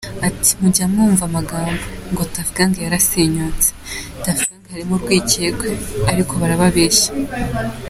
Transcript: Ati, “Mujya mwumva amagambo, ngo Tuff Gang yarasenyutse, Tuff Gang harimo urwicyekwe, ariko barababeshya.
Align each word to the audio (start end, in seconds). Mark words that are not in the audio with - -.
Ati, 0.27 0.51
“Mujya 0.61 0.85
mwumva 0.91 1.23
amagambo, 1.29 1.83
ngo 2.11 2.23
Tuff 2.33 2.49
Gang 2.55 2.73
yarasenyutse, 2.83 3.67
Tuff 4.23 4.39
Gang 4.47 4.63
harimo 4.71 4.93
urwicyekwe, 4.95 5.69
ariko 6.11 6.33
barababeshya. 6.41 7.09